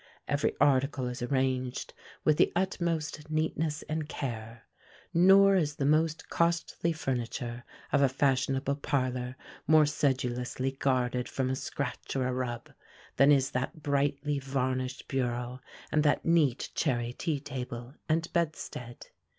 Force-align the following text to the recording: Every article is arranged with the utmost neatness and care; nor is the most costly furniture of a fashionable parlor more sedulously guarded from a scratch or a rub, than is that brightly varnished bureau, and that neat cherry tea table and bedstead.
Every 0.27 0.55
article 0.59 1.05
is 1.07 1.21
arranged 1.21 1.93
with 2.23 2.37
the 2.37 2.51
utmost 2.55 3.29
neatness 3.29 3.83
and 3.83 4.09
care; 4.09 4.63
nor 5.13 5.55
is 5.55 5.75
the 5.75 5.85
most 5.85 6.27
costly 6.27 6.91
furniture 6.91 7.63
of 7.91 8.01
a 8.01 8.09
fashionable 8.09 8.77
parlor 8.77 9.35
more 9.67 9.85
sedulously 9.85 10.71
guarded 10.71 11.29
from 11.29 11.51
a 11.51 11.55
scratch 11.55 12.15
or 12.15 12.25
a 12.27 12.33
rub, 12.33 12.71
than 13.17 13.31
is 13.31 13.51
that 13.51 13.83
brightly 13.83 14.39
varnished 14.39 15.07
bureau, 15.07 15.59
and 15.91 16.01
that 16.01 16.25
neat 16.25 16.71
cherry 16.73 17.13
tea 17.13 17.39
table 17.39 17.93
and 18.09 18.33
bedstead. 18.33 19.05